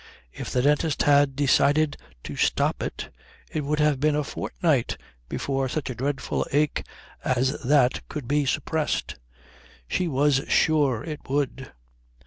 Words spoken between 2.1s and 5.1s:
to stop it, it would have been a fortnight